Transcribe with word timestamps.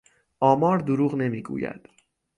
آمار 0.39 0.77
دروغ 0.79 1.15
نمیگوید. 1.15 1.89